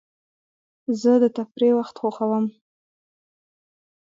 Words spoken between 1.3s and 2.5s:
تفریح وخت خوښوم.